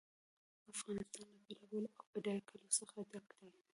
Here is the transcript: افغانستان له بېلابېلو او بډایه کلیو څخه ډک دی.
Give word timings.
افغانستان 0.73 1.25
له 1.33 1.37
بېلابېلو 1.47 1.89
او 1.99 2.05
بډایه 2.13 2.41
کلیو 2.49 2.75
څخه 2.79 2.97
ډک 3.11 3.27
دی. 3.51 3.61